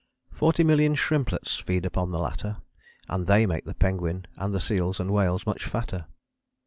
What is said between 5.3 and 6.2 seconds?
Much fatter.